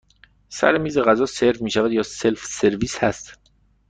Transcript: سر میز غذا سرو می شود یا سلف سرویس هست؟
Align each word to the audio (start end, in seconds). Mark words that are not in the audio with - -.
سر 0.49 0.77
میز 0.77 0.97
غذا 0.97 1.25
سرو 1.25 1.63
می 1.63 1.71
شود 1.71 1.91
یا 1.91 2.03
سلف 2.03 2.45
سرویس 2.49 2.97
هست؟ 2.97 3.39